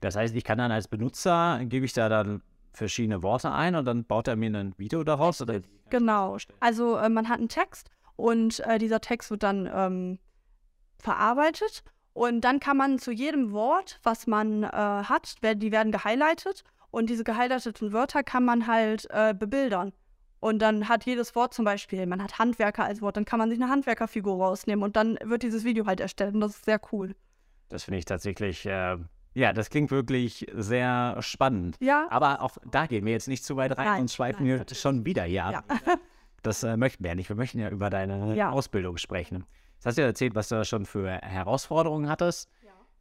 Das 0.00 0.16
heißt, 0.16 0.34
ich 0.34 0.44
kann 0.44 0.58
dann 0.58 0.70
als 0.70 0.88
Benutzer, 0.88 1.60
gebe 1.64 1.84
ich 1.84 1.92
da 1.92 2.08
dann 2.08 2.42
verschiedene 2.72 3.22
Worte 3.22 3.52
ein 3.52 3.74
und 3.74 3.84
dann 3.84 4.04
baut 4.04 4.28
er 4.28 4.36
mir 4.36 4.56
ein 4.56 4.74
Video 4.78 5.04
daraus? 5.04 5.42
Oder? 5.42 5.60
Genau. 5.90 6.36
Also 6.60 6.96
äh, 6.96 7.08
man 7.08 7.28
hat 7.28 7.38
einen 7.38 7.48
Text 7.48 7.90
und 8.16 8.60
äh, 8.60 8.78
dieser 8.78 9.00
Text 9.00 9.30
wird 9.30 9.42
dann 9.42 9.68
ähm, 9.72 10.18
verarbeitet 10.98 11.82
und 12.12 12.40
dann 12.42 12.60
kann 12.60 12.76
man 12.76 12.98
zu 12.98 13.12
jedem 13.12 13.52
Wort, 13.52 14.00
was 14.02 14.26
man 14.26 14.62
äh, 14.62 14.68
hat, 14.68 15.36
werden, 15.40 15.60
die 15.60 15.72
werden 15.72 15.92
gehighlightet 15.92 16.64
und 16.90 17.10
diese 17.10 17.24
gehighlighteten 17.24 17.92
Wörter 17.92 18.22
kann 18.22 18.44
man 18.44 18.66
halt 18.66 19.06
äh, 19.10 19.34
bebildern. 19.34 19.92
Und 20.40 20.60
dann 20.60 20.88
hat 20.88 21.04
jedes 21.04 21.34
Wort 21.34 21.52
zum 21.54 21.64
Beispiel, 21.64 22.06
man 22.06 22.22
hat 22.22 22.38
Handwerker 22.38 22.84
als 22.84 23.02
Wort, 23.02 23.16
dann 23.16 23.24
kann 23.24 23.38
man 23.38 23.50
sich 23.50 23.60
eine 23.60 23.70
Handwerkerfigur 23.70 24.36
rausnehmen 24.36 24.84
und 24.84 24.96
dann 24.96 25.18
wird 25.24 25.42
dieses 25.42 25.64
Video 25.64 25.86
halt 25.86 26.00
erstellt 26.00 26.34
und 26.34 26.40
das 26.40 26.52
ist 26.52 26.64
sehr 26.64 26.80
cool. 26.92 27.16
Das 27.68 27.84
finde 27.84 27.98
ich 27.98 28.04
tatsächlich, 28.04 28.64
äh, 28.66 28.96
ja, 29.34 29.52
das 29.52 29.68
klingt 29.70 29.90
wirklich 29.90 30.46
sehr 30.54 31.16
spannend. 31.20 31.76
Ja, 31.80 32.06
Aber 32.10 32.40
auch 32.42 32.56
da 32.70 32.86
gehen 32.86 33.04
wir 33.04 33.12
jetzt 33.12 33.28
nicht 33.28 33.44
zu 33.44 33.56
weit 33.56 33.76
rein 33.76 33.86
Nein, 33.86 34.00
und 34.02 34.10
schweifen 34.10 34.46
nein, 34.46 34.64
wir 34.68 34.74
schon 34.76 35.04
wieder 35.04 35.24
hier 35.24 35.44
ab. 35.44 35.64
ja. 35.86 35.94
Das 36.44 36.62
äh, 36.62 36.76
möchten 36.76 37.02
wir 37.02 37.08
ja 37.10 37.14
nicht. 37.16 37.28
Wir 37.28 37.34
möchten 37.36 37.58
ja 37.58 37.68
über 37.68 37.90
deine 37.90 38.36
Ja. 38.36 38.50
Ausbildung 38.50 38.96
sprechen. 38.96 39.44
Jetzt 39.74 39.86
hast 39.86 39.98
du 39.98 40.02
ja 40.02 40.06
erzählt, 40.06 40.36
was 40.36 40.48
du 40.48 40.54
da 40.54 40.64
schon 40.64 40.86
für 40.86 41.10
Herausforderungen 41.10 42.08
hattest. 42.08 42.48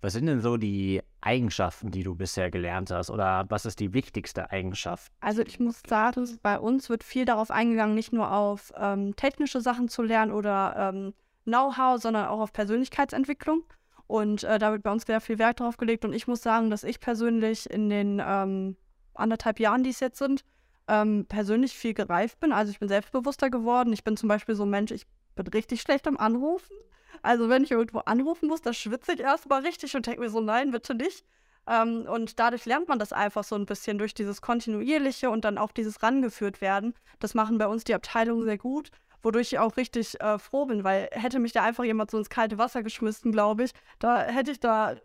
Was 0.02 0.14
sind 0.14 0.28
denn 0.28 0.42
so 0.42 0.58
die 0.58 1.02
Eigenschaften, 1.22 1.90
die 1.90 2.04
du 2.04 2.16
bisher 2.16 2.52
gelernt 2.52 2.92
hast? 2.92 3.10
Oder 3.10 3.46
was 3.50 3.66
ist 3.66 3.80
die 3.80 3.94
wichtigste 3.94 4.52
Eigenschaft? 4.52 5.12
Also 5.22 5.42
ich 5.42 5.60
muss 5.60 5.82
sagen, 5.88 6.40
bei 6.44 6.60
uns 6.60 6.90
wird 6.90 7.04
viel 7.04 7.26
darauf 7.26 7.50
eingegangen, 7.50 7.96
nicht 7.96 8.14
nur 8.14 8.32
auf 8.32 8.72
ähm, 8.78 9.16
technische 9.16 9.60
Sachen 9.60 9.90
zu 9.90 10.04
lernen 10.04 10.32
oder 10.32 10.92
ähm, 10.94 11.14
Know-how, 11.46 12.00
sondern 12.00 12.28
auch 12.28 12.40
auf 12.40 12.54
Persönlichkeitsentwicklung. 12.54 13.64
Und 14.06 14.44
äh, 14.44 14.60
da 14.60 14.72
wird 14.72 14.84
bei 14.84 14.92
uns 14.92 15.06
sehr 15.06 15.20
viel 15.20 15.40
Wert 15.40 15.60
drauf 15.60 15.78
gelegt. 15.78 16.06
Und 16.06 16.14
ich 16.14 16.28
muss 16.28 16.42
sagen, 16.42 16.70
dass 16.70 16.84
ich 16.84 17.00
persönlich 17.00 17.70
in 17.70 17.90
den 17.90 18.22
ähm, 18.24 18.78
anderthalb 19.16 19.60
Jahren, 19.60 19.84
die 19.84 19.90
es 19.90 20.00
jetzt 20.00 20.20
sind, 20.20 20.46
ähm, 20.88 21.26
persönlich 21.28 21.74
viel 21.74 21.94
gereift 21.94 22.40
bin. 22.40 22.52
Also 22.52 22.72
ich 22.72 22.80
bin 22.80 22.88
selbstbewusster 22.88 23.50
geworden. 23.50 23.92
Ich 23.94 24.04
bin 24.04 24.16
zum 24.16 24.30
Beispiel 24.30 24.56
so 24.56 24.64
ein 24.64 24.70
Mensch, 24.70 24.92
ich 24.92 25.08
bin 25.36 25.48
richtig 25.48 25.82
schlecht 25.82 26.08
am 26.08 26.18
Anrufen. 26.18 26.76
Also 27.22 27.50
wenn 27.50 27.64
ich 27.64 27.72
irgendwo 27.72 28.00
anrufen 28.00 28.48
muss, 28.48 28.62
da 28.62 28.74
schwitze 28.74 29.14
ich 29.14 29.20
erstmal 29.20 29.62
richtig 29.62 29.96
und 29.96 30.06
denke 30.06 30.22
mir 30.22 30.30
so, 30.30 30.42
nein, 30.42 30.72
bitte 30.72 30.96
nicht. 30.96 31.26
Ähm, 31.68 32.06
und 32.08 32.40
dadurch 32.40 32.66
lernt 32.66 32.88
man 32.88 33.00
das 33.00 33.14
einfach 33.14 33.44
so 33.44 33.56
ein 33.56 33.66
bisschen 33.66 33.98
durch 33.98 34.14
dieses 34.14 34.42
kontinuierliche 34.42 35.30
und 35.30 35.44
dann 35.44 35.58
auch 35.58 35.72
dieses 35.72 36.02
rangeführt 36.02 36.62
werden. 36.62 36.94
Das 37.20 37.34
machen 37.34 37.58
bei 37.58 37.68
uns 37.68 37.84
die 37.84 37.94
Abteilungen 37.94 38.44
sehr 38.46 38.58
gut, 38.58 38.90
wodurch 39.22 39.54
ich 39.54 39.60
auch 39.60 39.76
richtig 39.76 40.20
äh, 40.22 40.40
froh 40.40 40.66
bin, 40.66 40.84
weil 40.84 41.10
hätte 41.12 41.40
mich 41.40 41.52
da 41.52 41.64
einfach 41.64 41.84
jemand 41.84 42.12
so 42.12 42.18
ins 42.18 42.30
kalte 42.30 42.58
Wasser 42.58 42.84
geschmissen, 42.84 43.32
glaube 43.32 43.64
ich, 43.64 43.72
da 44.00 44.22
hätte 44.22 44.52
ich 44.52 44.60
da 44.60 44.96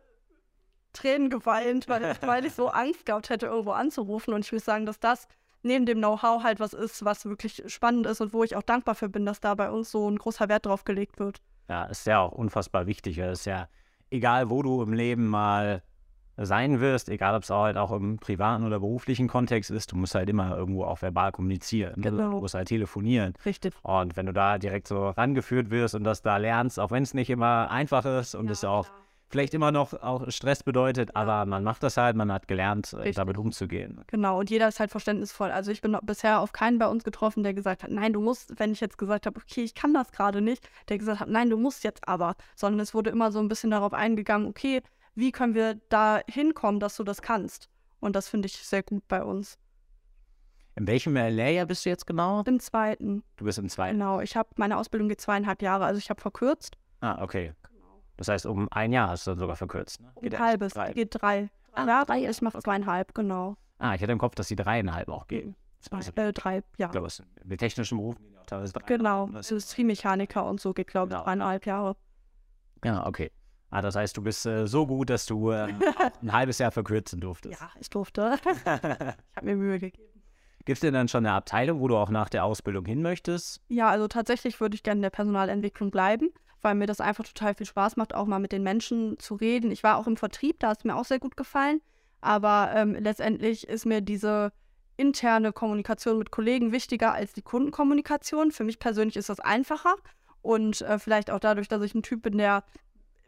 Tränen 0.93 1.31
geweint, 1.31 1.89
weil, 1.89 2.17
weil 2.23 2.45
ich 2.45 2.55
so 2.55 2.69
Angst 2.69 3.07
gehabt 3.07 3.31
hätte, 3.31 3.47
irgendwo 3.47 3.73
anzurufen. 3.73 4.35
Und 4.35 4.45
ich 4.45 4.53
muss 4.53 4.65
sagen, 4.65 4.87
dass 4.87 5.01
das 5.01 5.27
neben 5.63 5.87
dem 5.87 5.99
Know-how 5.99 6.43
halt 6.43 6.61
was 6.61 6.75
ist, 6.75 7.05
was 7.05 7.25
wirklich 7.25 7.63
spannend 7.67 8.07
ist 8.07 8.21
und 8.21 8.33
wo 8.33 8.45
ich 8.45 8.57
auch 8.57 8.63
dankbar 8.63 8.95
für 8.95 9.09
bin, 9.09 9.27
dass 9.27 9.41
da 9.41 9.55
bei 9.55 9.71
uns 9.71 9.91
so 9.91 10.09
ein 10.11 10.19
großer 10.19 10.49
Wert 10.49 10.67
drauf 10.67 10.85
gelegt 10.85 11.19
wird. 11.19 11.41
Ja, 11.69 11.85
ist 11.85 12.07
ja 12.07 12.21
auch 12.21 12.33
unfassbar 12.33 12.87
wichtig. 12.87 13.19
Es 13.19 13.41
ist 13.41 13.45
ja 13.47 13.69
egal, 14.11 14.51
wo 14.51 14.63
du 14.63 14.83
im 14.83 14.93
Leben 14.93 15.27
mal 15.27 15.83
sein 16.37 16.81
wirst, 16.81 17.09
egal 17.09 17.35
ob 17.37 17.43
es 17.43 17.51
halt 17.51 17.77
auch 17.77 17.93
im 17.93 18.17
privaten 18.17 18.65
oder 18.65 18.81
beruflichen 18.81 19.29
Kontext 19.29 19.71
ist, 19.71 19.93
du 19.93 19.97
musst 19.97 20.15
halt 20.15 20.29
immer 20.29 20.57
irgendwo 20.57 20.85
auch 20.85 21.03
verbal 21.03 21.31
kommunizieren. 21.31 22.01
Genau. 22.01 22.31
Du 22.31 22.41
musst 22.41 22.55
halt 22.55 22.69
telefonieren. 22.69 23.35
Richtig. 23.45 23.75
Und 23.83 24.17
wenn 24.17 24.27
du 24.27 24.33
da 24.33 24.59
direkt 24.59 24.89
so 24.89 25.11
rangeführt 25.11 25.71
wirst 25.71 25.95
und 25.95 26.05
das 26.05 26.23
da 26.23 26.39
lernst, 26.39 26.81
auch 26.81 26.91
wenn 26.91 27.03
es 27.03 27.15
nicht 27.15 27.31
immer 27.31 27.71
einfach 27.71 28.05
ist 28.05 28.35
und 28.35 28.51
es 28.51 28.65
auch 28.65 28.89
vielleicht 29.33 29.55
immer 29.55 29.73
noch 29.73 29.95
auch 29.95 30.31
Stress 30.31 30.63
bedeutet, 30.63 31.17
aber 31.17 31.47
man 31.47 31.65
macht 31.65 31.83
das 31.83 31.97
halt, 31.97 32.15
man 32.17 32.31
hat 32.31 32.47
gelernt, 32.47 32.93
äh, 32.93 32.97
Richtig. 32.97 33.17
damit 33.17 33.39
umzugehen. 33.39 34.05
Genau, 34.07 34.39
und 34.39 34.51
jeder 34.51 34.69
ist 34.69 34.79
halt 34.79 34.91
verständnisvoll. 34.91 35.51
Also 35.51 35.73
ich 35.73 35.81
bin 35.81 35.97
bisher 36.03 36.41
auf 36.41 36.53
keinen 36.53 36.79
bei 36.79 36.87
uns 36.87 37.03
getroffen, 37.03 37.43
der 37.43 37.55
gesagt 37.55 37.83
hat, 37.83 37.91
nein, 37.91 38.13
du 38.13 38.21
musst, 38.21 38.53
wenn 38.61 38.73
ich 38.73 38.81
jetzt 38.81 38.99
gesagt 38.99 39.27
habe, 39.27 39.41
okay, 39.41 39.63
ich 39.63 39.75
kann 39.75 39.95
das 39.95 40.13
gerade 40.13 40.43
nicht, 40.43 40.69
der 40.89 40.99
gesagt 40.99 41.21
hat, 41.21 41.29
nein, 41.29 41.49
du 41.51 41.57
musst 41.57 41.83
jetzt 41.83 42.07
aber. 42.07 42.35
Sondern 42.55 42.81
es 42.81 42.95
wurde 42.95 43.11
immer 43.11 43.33
so 43.33 43.41
ein 43.41 43.49
bisschen 43.49 43.71
darauf 43.71 43.95
eingegangen, 43.95 44.47
okay, 44.47 44.83
wie 45.15 45.33
können 45.33 45.55
wir 45.55 45.81
da 45.89 46.21
hinkommen, 46.29 46.79
dass 46.79 46.97
du 46.97 47.03
das 47.03 47.23
kannst? 47.23 47.69
Und 48.01 48.15
das 48.15 48.29
finde 48.29 48.47
ich 48.47 48.57
sehr 48.57 48.83
gut 48.83 49.09
bei 49.09 49.25
uns. 49.25 49.59
In 50.75 50.87
welchem 50.87 51.15
Lehrjahr 51.15 51.67
bist 51.67 51.85
du 51.85 51.91
jetzt 51.91 52.07
genau? 52.07 52.43
Im 52.45 52.61
zweiten, 52.61 53.23
Du 53.37 53.45
bist 53.45 53.59
im 53.59 53.69
zweiten. 53.69 53.99
genau, 53.99 54.21
ich 54.21 54.37
habe, 54.37 54.49
meine 54.57 54.77
Ausbildung 54.79 55.09
geht 55.09 55.21
zweieinhalb 55.21 55.63
Jahre, 55.63 55.85
also 55.85 55.99
ich 55.99 56.11
habe 56.11 56.21
verkürzt. 56.21 56.77
Ah, 57.01 57.23
okay. 57.23 57.53
Das 58.17 58.29
heißt, 58.29 58.47
um 58.47 58.69
ein 58.71 58.93
Jahr 58.93 59.09
hast 59.09 59.27
du 59.27 59.33
dann 59.33 59.39
sogar 59.39 59.57
verkürzt. 59.57 60.01
Ne? 60.01 60.11
Um 60.15 60.23
Geht 60.23 60.35
ein 60.35 60.41
halbes, 60.41 60.75
drei. 60.75 60.89
die 60.89 60.95
geht 60.95 61.21
drei. 61.21 61.51
Ah, 61.73 61.87
ja, 61.87 62.05
drei 62.05 62.29
ich 62.29 62.43
mache 62.43 62.59
zweieinhalb, 62.59 63.15
genau. 63.15 63.57
Ah, 63.79 63.95
ich 63.95 64.03
hatte 64.03 64.13
im 64.13 64.19
Kopf, 64.19 64.35
dass 64.35 64.49
die 64.49 64.57
dreieinhalb 64.57 65.09
auch 65.09 65.27
gehen. 65.27 65.57
Zwei, 65.81 65.97
Also, 65.97 66.13
äh, 66.15 66.33
drei, 66.33 66.63
ja. 66.77 66.87
Ich 66.87 66.93
glaube, 66.93 67.07
es 67.09 67.17
sind 67.17 67.29
mit 67.45 67.59
technischen 67.61 67.97
Berufen 67.99 68.23
gehen 68.23 68.35
ja 68.35 68.41
auch 68.41 68.47
teilweise 68.47 68.73
drei. 68.75 68.85
Genau, 68.85 69.27
Das- 69.29 69.51
Industriemechaniker 69.51 70.45
und 70.45 70.61
so 70.61 70.73
geht, 70.75 70.89
glaube 70.89 71.09
ich, 71.09 71.15
Genau. 71.15 71.25
dreieinhalb 71.25 71.67
Jahre. 71.67 71.97
Ja, 72.85 73.07
okay. 73.07 73.31
Ah, 73.71 73.81
das 73.81 73.97
heißt, 73.97 74.15
du 74.17 74.23
bist 74.23 74.45
äh, 74.45 74.67
so 74.67 74.87
gut, 74.87 75.09
dass 75.09 75.25
du 75.27 75.51
äh, 75.51 75.69
ein 76.23 76.33
halbes 76.33 76.59
Jahr 76.59 76.71
verkürzen 76.71 77.21
durftest. 77.21 77.59
Ja, 77.61 77.71
ich 77.81 77.89
durfte. 77.89 78.37
ich 78.45 78.67
habe 78.67 79.17
mir 79.47 79.57
Mühe 79.57 79.79
gegeben. 79.79 80.23
Gibt 80.65 80.77
es 80.77 80.81
denn 80.81 80.95
dann 80.95 81.09
schon 81.09 81.25
eine 81.27 81.35
Abteilung, 81.35 81.81
wo 81.81 81.89
du 81.89 81.97
auch 81.97 82.11
nach 82.11 82.29
der 82.29 82.45
Ausbildung 82.45 82.85
hin 82.85 83.03
möchtest? 83.03 83.61
Ja, 83.69 83.89
also 83.89 84.07
tatsächlich 84.07 84.61
würde 84.61 84.75
ich 84.77 84.83
gerne 84.85 84.99
in 84.99 85.03
der 85.03 85.11
Personalentwicklung 85.11 85.91
bleiben, 85.91 86.29
weil 86.63 86.75
mir 86.75 86.87
das 86.87 87.01
einfach 87.01 87.25
total 87.25 87.55
viel 87.55 87.67
Spaß 87.67 87.97
macht, 87.97 88.15
auch 88.15 88.27
mal 88.27 88.39
mit 88.39 88.53
den 88.53 88.63
Menschen 88.63 89.19
zu 89.19 89.35
reden. 89.35 89.71
Ich 89.71 89.83
war 89.83 89.99
auch 89.99 90.07
im 90.07 90.17
Vertrieb, 90.17 90.61
da 90.61 90.69
hat 90.69 90.79
es 90.79 90.85
mir 90.85 90.97
auch 90.97 91.05
sehr 91.05 91.19
gut 91.19 91.37
gefallen. 91.37 91.81
Aber 92.21 92.71
ähm, 92.75 92.95
letztendlich 92.95 93.69
ist 93.69 93.85
mir 93.85 94.01
diese 94.01 94.53
interne 94.97 95.53
Kommunikation 95.53 96.19
mit 96.19 96.31
Kollegen 96.31 96.71
wichtiger 96.71 97.13
als 97.13 97.33
die 97.33 97.43
Kundenkommunikation. 97.43 98.53
Für 98.53 98.65
mich 98.65 98.79
persönlich 98.79 99.17
ist 99.17 99.29
das 99.29 99.41
einfacher. 99.41 99.97
Und 100.41 100.83
äh, 100.83 100.99
vielleicht 100.99 101.31
auch 101.31 101.41
dadurch, 101.41 101.69
dass 101.69 101.83
ich 101.83 101.95
ein 101.95 102.03
Typ 102.03 102.23
bin, 102.23 102.39
der 102.39 102.65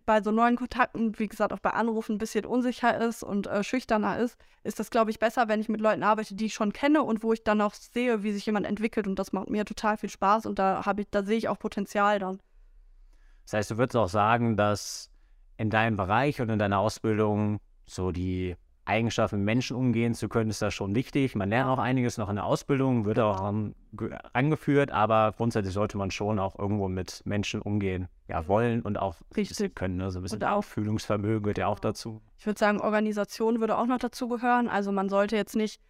bei 0.07 0.23
so 0.23 0.31
neuen 0.31 0.57
Kontakten, 0.57 1.19
wie 1.19 1.29
gesagt, 1.29 1.53
auch 1.53 1.61
bei 1.61 1.71
Anrufen 1.71 2.17
ein 2.17 2.19
bisschen 2.19 2.45
unsicher 2.45 2.99
ist 3.00 3.23
und 3.23 3.47
äh, 3.47 3.64
schüchterner 3.64 4.19
ist, 4.19 4.37
ist 4.62 4.79
das, 4.79 4.91
glaube 4.91 5.11
ich, 5.11 5.19
besser, 5.19 5.49
wenn 5.49 5.61
ich 5.61 5.69
mit 5.69 5.81
Leuten 5.81 6.03
arbeite, 6.03 6.35
die 6.35 6.47
ich 6.47 6.55
schon 6.55 6.73
kenne 6.73 7.03
und 7.03 7.23
wo 7.23 7.33
ich 7.33 7.43
dann 7.43 7.61
auch 7.61 7.75
sehe, 7.75 8.23
wie 8.23 8.33
sich 8.33 8.47
jemand 8.47 8.67
entwickelt. 8.67 9.07
Und 9.07 9.19
das 9.19 9.33
macht 9.33 9.50
mir 9.50 9.64
total 9.64 9.97
viel 9.97 10.11
Spaß 10.11 10.47
und 10.47 10.59
da 10.59 10.83
da 11.11 11.23
sehe 11.25 11.38
ich 11.38 11.49
auch 11.49 11.59
Potenzial 11.59 12.19
dann. 12.19 12.41
Das 13.45 13.55
heißt, 13.55 13.71
du 13.73 13.79
würdest 13.79 13.97
auch 13.97 14.09
sagen, 14.09 14.57
dass 14.57 15.11
in 15.57 15.71
deinem 15.71 15.97
Bereich 15.97 16.41
und 16.41 16.49
in 16.49 16.59
deiner 16.59 16.79
Ausbildung 16.79 17.61
so 17.87 18.11
die 18.11 18.57
Eigenschaften, 18.87 19.37
mit 19.37 19.47
Menschen 19.47 19.77
umgehen 19.77 20.15
zu 20.15 20.29
können, 20.29 20.51
ist 20.51 20.61
das 20.61 20.75
schon 20.75 20.95
wichtig. 20.95 21.35
Man 21.35 21.49
lernt 21.49 21.71
auch 21.71 21.79
einiges 21.79 22.19
noch 22.19 22.29
in 22.29 22.37
der 22.37 22.45
Ausbildung, 22.45 23.07
wird 23.07 23.19
auch 23.19 23.41
an, 23.41 23.75
angeführt, 24.33 24.91
aber 24.91 25.33
grundsätzlich 25.37 25.73
sollte 25.73 25.97
man 25.97 26.11
schon 26.11 26.39
auch 26.39 26.59
irgendwo 26.59 26.89
mit 26.89 27.23
Menschen 27.25 27.63
umgehen, 27.63 28.09
ja, 28.29 28.47
wollen 28.47 28.83
und 28.83 28.99
auch 28.99 29.17
Richtig. 29.37 29.75
können. 29.75 29.97
Ne? 29.97 30.11
So 30.11 30.19
ein 30.19 30.23
bisschen 30.23 30.43
und 30.43 30.45
auch 30.45 30.63
Fühlungsvermögen 30.63 31.43
gehört 31.43 31.59
ja 31.59 31.67
auch 31.67 31.79
dazu. 31.79 32.21
Ich 32.39 32.47
würde 32.47 32.59
sagen, 32.59 32.81
Organisation 32.81 33.61
würde 33.61 33.79
auch 33.79 33.87
noch 33.87 33.99
dazu 33.99 34.29
gehören. 34.29 34.69
Also 34.69 34.93
man 34.93 35.09
sollte 35.09 35.37
jetzt 35.37 35.57
nicht 35.57 35.81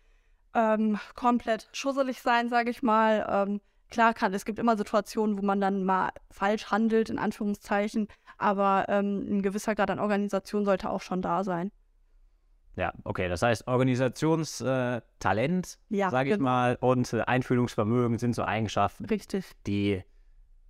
ähm, 0.55 0.99
komplett 1.17 1.69
schusselig 1.73 2.23
sein, 2.23 2.49
sage 2.49 2.71
ich 2.71 2.83
mal. 2.83 3.27
Ähm, 3.29 3.61
klar 3.95 4.13
kann, 4.13 4.35
es 4.35 4.45
gibt 4.45 4.59
immer 4.59 4.77
Situationen, 4.77 5.39
wo 5.39 5.43
man 5.43 5.61
dann 5.61 5.85
mal 5.85 6.11
falsch 6.31 6.71
handelt, 6.71 7.11
in 7.11 7.19
Anführungszeichen, 7.19 8.09
aber 8.37 8.87
ähm, 8.89 9.39
ein 9.39 9.43
gewisser 9.43 9.75
Grad 9.75 9.91
an 9.91 10.01
Organisation 10.01 10.65
sollte 10.65 10.91
auch 10.91 11.01
schon 11.01 11.23
da 11.23 11.45
sein. 11.45 11.71
Ja, 12.77 12.93
okay. 13.05 13.29
Das 13.29 13.43
heißt, 13.43 13.69
Organisationstalent, 13.69 15.79
äh, 15.91 15.97
ja, 15.97 16.11
sage 16.11 16.31
ich 16.31 16.37
genau. 16.37 16.51
mal, 16.51 16.77
und 16.81 17.13
äh, 17.13 17.21
Einfühlungsvermögen 17.21 18.19
sind 18.19 18.35
so 18.35 18.43
Eigenschaften, 18.43 19.05
Richtig. 19.05 19.45
die 19.67 20.03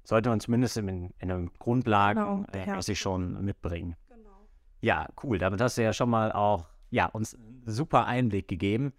sollte 0.05 0.29
man 0.29 0.41
zumindest 0.41 0.77
in, 0.77 1.15
in 1.19 1.31
einem 1.31 1.51
Grundlagen 1.59 2.47
genau, 2.53 2.67
ja. 2.67 2.83
sich 2.83 3.01
schon 3.01 3.43
mitbringen. 3.43 3.97
Genau. 4.11 4.37
Ja, 4.83 5.09
cool. 5.23 5.39
Damit 5.39 5.63
hast 5.63 5.79
du 5.79 5.83
ja 5.83 5.95
schon 5.95 6.11
mal 6.11 6.31
auch 6.31 6.67
ja, 6.91 7.07
uns 7.07 7.35
einen 7.35 7.63
super 7.65 8.05
Einblick 8.05 8.49
gegeben. 8.49 8.93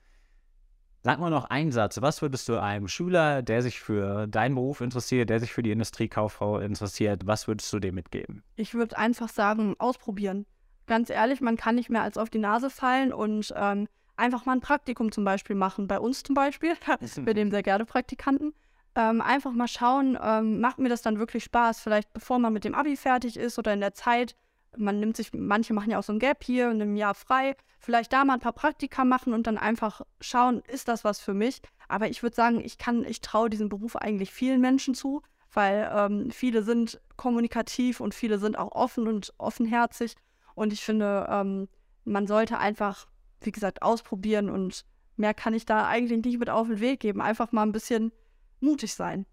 Sag 1.06 1.20
mal 1.20 1.30
noch 1.30 1.46
einen 1.52 1.72
Satz. 1.72 2.02
Was 2.02 2.24
würdest 2.24 2.50
du 2.50 2.60
einem 2.60 2.88
Schüler, 2.88 3.44
der 3.44 3.62
sich 3.62 3.80
für 3.80 4.26
deinen 4.26 4.56
Beruf 4.56 4.82
interessiert, 4.82 5.30
der 5.30 5.40
sich 5.40 5.54
für 5.54 5.62
die 5.62 5.70
Industriekauffrau 5.70 6.58
interessiert, 6.58 7.28
was 7.28 7.48
würdest 7.48 7.72
du 7.72 7.78
dem 7.78 7.94
mitgeben? 7.94 8.42
Ich 8.56 8.74
würde 8.74 8.98
einfach 8.98 9.30
sagen, 9.30 9.76
ausprobieren 9.78 10.48
ganz 10.88 11.12
ehrlich, 11.12 11.42
man 11.42 11.58
kann 11.58 11.76
nicht 11.76 11.92
mehr 11.92 12.02
als 12.02 12.18
auf 12.18 12.32
die 12.32 12.40
Nase 12.40 12.72
fallen 12.72 13.14
und 13.14 13.54
ähm, 13.56 13.88
einfach 14.18 14.48
mal 14.48 14.54
ein 14.54 14.62
Praktikum 14.62 15.12
zum 15.12 15.24
Beispiel 15.24 15.56
machen. 15.56 15.88
Bei 15.88 16.00
uns 16.00 16.24
zum 16.24 16.34
Beispiel, 16.34 16.74
wir 17.16 17.34
nehmen 17.36 17.52
sehr 17.52 17.62
gerne 17.62 17.86
Praktikanten. 17.86 18.56
Ähm, 18.96 19.22
einfach 19.22 19.52
mal 19.52 19.68
schauen, 19.68 20.18
ähm, 20.20 20.60
macht 20.60 20.80
mir 20.80 20.90
das 20.90 21.04
dann 21.04 21.20
wirklich 21.20 21.44
Spaß? 21.44 21.82
Vielleicht 21.82 22.14
bevor 22.14 22.40
man 22.40 22.52
mit 22.52 22.64
dem 22.64 22.74
Abi 22.74 22.98
fertig 22.98 23.38
ist 23.38 23.60
oder 23.60 23.76
in 23.76 23.82
der 23.82 23.94
Zeit. 23.94 24.36
Man 24.78 25.00
nimmt 25.00 25.18
sich, 25.18 25.34
manche 25.34 25.74
machen 25.74 25.92
ja 25.92 26.00
auch 26.00 26.04
so 26.04 26.14
ein 26.14 26.20
Gap 26.20 26.44
hier 26.44 26.72
in 26.72 26.82
einem 26.82 26.96
Jahr 26.96 27.16
frei. 27.16 27.56
Vielleicht 27.80 28.14
da 28.14 28.26
mal 28.26 28.36
ein 28.36 28.40
paar 28.40 28.54
Praktika 28.54 29.06
machen 29.06 29.34
und 29.34 29.48
dann 29.48 29.58
einfach 29.58 30.02
schauen, 30.20 30.62
ist 30.68 30.88
das 30.88 31.04
was 31.04 31.20
für 31.20 31.34
mich? 31.34 31.62
Aber 31.88 32.08
ich 32.10 32.24
würde 32.24 32.36
sagen, 32.36 32.60
ich 32.60 32.78
kann, 32.78 33.04
ich 33.04 33.22
traue 33.22 33.50
diesen 33.50 33.70
Beruf 33.70 33.96
eigentlich 33.96 34.32
vielen 34.32 34.62
Menschen 34.62 34.96
zu, 34.96 35.22
weil 35.52 35.90
ähm, 35.94 36.32
viele 36.32 36.64
sind 36.64 37.00
kommunikativ 37.16 38.00
und 38.00 38.14
viele 38.14 38.40
sind 38.40 38.58
auch 38.58 38.72
offen 38.72 39.08
und 39.08 39.34
offenherzig. 39.38 40.16
Und 40.56 40.74
ich 40.74 40.84
finde, 40.84 41.28
ähm, 41.30 41.68
man 42.04 42.28
sollte 42.28 42.58
einfach, 42.58 43.08
wie 43.42 43.52
gesagt, 43.52 43.82
ausprobieren 43.82 44.50
und 44.50 44.86
mehr 45.18 45.34
kann 45.34 45.54
ich 45.54 45.66
da 45.66 45.88
eigentlich 45.88 46.24
nicht 46.24 46.40
mit 46.40 46.50
auf 46.50 46.68
den 46.68 46.80
Weg 46.80 47.00
geben. 47.00 47.22
Einfach 47.22 47.52
mal 47.52 47.64
ein 47.64 47.72
bisschen 47.72 48.12
mutig 48.60 48.94
sein. 48.94 49.26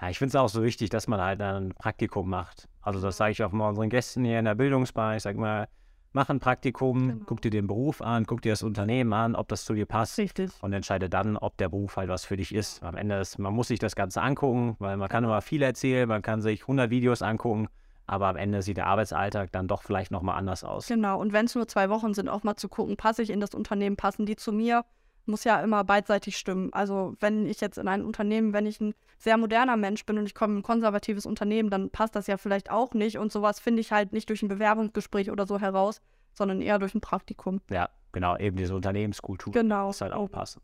Ja, 0.00 0.10
ich 0.10 0.18
finde 0.18 0.30
es 0.30 0.36
auch 0.36 0.48
so 0.48 0.62
wichtig, 0.62 0.90
dass 0.90 1.08
man 1.08 1.20
halt 1.20 1.40
ein 1.40 1.74
Praktikum 1.74 2.28
macht. 2.28 2.68
Also 2.88 3.00
das 3.00 3.18
sage 3.18 3.32
ich 3.32 3.42
auch 3.44 3.52
mal 3.52 3.68
unseren 3.68 3.90
Gästen 3.90 4.24
hier 4.24 4.38
in 4.38 4.46
der 4.46 4.54
Bildungsbar. 4.54 5.16
Ich 5.16 5.22
sage 5.22 5.38
mal, 5.38 5.68
mach 6.12 6.30
ein 6.30 6.40
Praktikum, 6.40 7.08
genau. 7.08 7.24
guck 7.26 7.42
dir 7.42 7.50
den 7.50 7.66
Beruf 7.66 8.00
an, 8.00 8.24
guck 8.24 8.40
dir 8.40 8.52
das 8.52 8.62
Unternehmen 8.62 9.12
an, 9.12 9.34
ob 9.34 9.48
das 9.48 9.64
zu 9.64 9.74
dir 9.74 9.86
passt. 9.86 10.18
Richtig. 10.18 10.50
Und 10.62 10.72
entscheide 10.72 11.10
dann, 11.10 11.36
ob 11.36 11.58
der 11.58 11.68
Beruf 11.68 11.96
halt 11.98 12.08
was 12.08 12.24
für 12.24 12.36
dich 12.36 12.54
ist. 12.54 12.82
Am 12.82 12.96
Ende 12.96 13.20
ist, 13.20 13.38
man 13.38 13.52
muss 13.52 13.68
sich 13.68 13.78
das 13.78 13.94
Ganze 13.94 14.22
angucken, 14.22 14.76
weil 14.78 14.96
man 14.96 15.08
kann 15.08 15.22
immer 15.22 15.42
viel 15.42 15.62
erzählen, 15.62 16.08
man 16.08 16.22
kann 16.22 16.40
sich 16.40 16.62
100 16.62 16.90
Videos 16.90 17.22
angucken 17.22 17.68
aber 18.08 18.28
am 18.28 18.36
Ende 18.36 18.62
sieht 18.62 18.78
der 18.78 18.86
Arbeitsalltag 18.86 19.52
dann 19.52 19.68
doch 19.68 19.82
vielleicht 19.82 20.10
nochmal 20.10 20.38
anders 20.38 20.64
aus. 20.64 20.86
Genau, 20.86 21.20
und 21.20 21.34
wenn 21.34 21.44
es 21.44 21.54
nur 21.54 21.68
zwei 21.68 21.90
Wochen 21.90 22.14
sind, 22.14 22.28
auch 22.28 22.42
mal 22.42 22.56
zu 22.56 22.68
gucken, 22.68 22.96
passe 22.96 23.22
ich 23.22 23.28
in 23.28 23.38
das 23.38 23.50
Unternehmen, 23.50 23.96
passen 23.96 24.24
die 24.24 24.34
zu 24.34 24.50
mir, 24.50 24.84
muss 25.28 25.44
ja 25.44 25.60
immer 25.60 25.84
beidseitig 25.84 26.36
stimmen. 26.36 26.72
Also 26.72 27.14
wenn 27.20 27.46
ich 27.46 27.60
jetzt 27.60 27.78
in 27.78 27.88
ein 27.88 28.04
Unternehmen, 28.04 28.52
wenn 28.52 28.66
ich 28.66 28.80
ein 28.80 28.94
sehr 29.18 29.36
moderner 29.36 29.76
Mensch 29.76 30.04
bin 30.06 30.18
und 30.18 30.26
ich 30.26 30.34
komme 30.34 30.54
in 30.54 30.58
ein 30.60 30.62
konservatives 30.62 31.26
Unternehmen, 31.26 31.70
dann 31.70 31.90
passt 31.90 32.16
das 32.16 32.26
ja 32.26 32.36
vielleicht 32.36 32.70
auch 32.70 32.94
nicht. 32.94 33.18
Und 33.18 33.32
sowas 33.32 33.60
finde 33.60 33.80
ich 33.80 33.92
halt 33.92 34.12
nicht 34.12 34.28
durch 34.28 34.42
ein 34.42 34.48
Bewerbungsgespräch 34.48 35.30
oder 35.30 35.46
so 35.46 35.60
heraus, 35.60 36.00
sondern 36.32 36.60
eher 36.60 36.78
durch 36.78 36.94
ein 36.94 37.00
Praktikum. 37.00 37.60
Ja, 37.70 37.88
genau, 38.12 38.36
eben 38.36 38.56
diese 38.56 38.74
Unternehmenskultur. 38.74 39.52
Genau. 39.52 39.86
Muss 39.86 40.00
halt 40.00 40.12
auch 40.12 40.30
passen. 40.30 40.62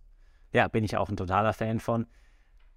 Ja, 0.52 0.68
bin 0.68 0.84
ich 0.84 0.96
auch 0.96 1.08
ein 1.08 1.16
totaler 1.16 1.52
Fan 1.52 1.80
von. 1.80 2.06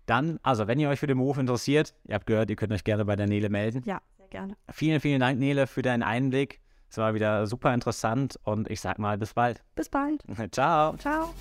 Dann, 0.05 0.39
also 0.41 0.67
wenn 0.67 0.79
ihr 0.79 0.89
euch 0.89 0.99
für 0.99 1.07
den 1.07 1.17
Beruf 1.17 1.37
interessiert, 1.37 1.93
ihr 2.05 2.15
habt 2.15 2.25
gehört, 2.25 2.49
ihr 2.49 2.55
könnt 2.55 2.71
euch 2.71 2.83
gerne 2.83 3.05
bei 3.05 3.15
der 3.15 3.27
Nele 3.27 3.49
melden. 3.49 3.83
Ja 3.85 4.01
gerne. 4.29 4.55
Vielen, 4.71 4.99
vielen 4.99 5.19
Dank, 5.19 5.39
Nele, 5.39 5.67
für 5.67 5.81
deinen 5.81 6.03
Einblick. 6.03 6.61
Es 6.89 6.97
war 6.97 7.13
wieder 7.13 7.47
super 7.47 7.73
interessant 7.73 8.39
und 8.43 8.69
ich 8.69 8.79
sag 8.79 8.97
mal, 8.97 9.17
bis 9.17 9.33
bald. 9.33 9.63
Bis 9.75 9.89
bald. 9.89 10.23
Ciao. 10.51 10.95
Ciao. 10.97 11.33